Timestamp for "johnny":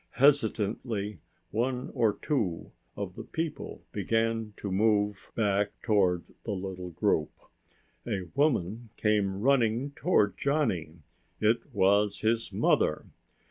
10.39-10.95